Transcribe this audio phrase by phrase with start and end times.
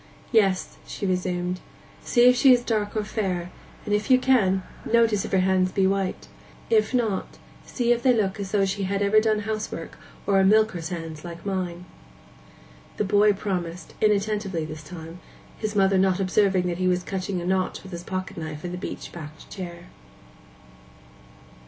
[0.31, 1.59] 'Yes,' she resumed,
[2.03, 3.51] 'see if she is dark or fair,
[3.85, 6.27] and if you can, notice if her hands be white;
[6.71, 10.43] if not, see if they look as though she had ever done housework, or are
[10.43, 11.85] milker's hands like mine.'
[12.97, 15.19] The boy again promised, inattentively this time,
[15.59, 18.71] his mother not observing that he was cutting a notch with his pocket knife in
[18.71, 19.83] the beech backed chair.